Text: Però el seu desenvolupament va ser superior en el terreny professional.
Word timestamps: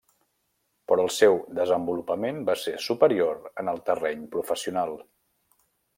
Però 0.91 1.03
el 1.07 1.11
seu 1.17 1.37
desenvolupament 1.59 2.41
va 2.49 2.57
ser 2.63 2.75
superior 2.87 3.45
en 3.65 3.73
el 3.75 3.85
terreny 3.91 4.25
professional. 4.37 4.99